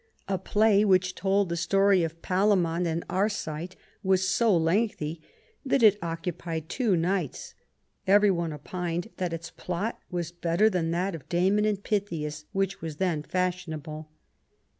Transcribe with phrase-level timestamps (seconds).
[0.27, 5.21] A play which told the story of Palamon and Arcite was so lengthy
[5.63, 7.53] that it occupied two nights;
[8.07, 12.81] every one opined that its plot was better than that of Damon and Pythias, which
[12.81, 14.09] was then fashionable.